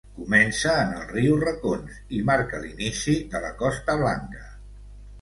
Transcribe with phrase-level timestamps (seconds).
[0.19, 4.47] Comença en el riu Racons i marca l'inici de la Costa Blanca.